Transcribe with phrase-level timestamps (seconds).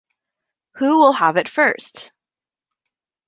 [0.77, 2.11] Who will have it first?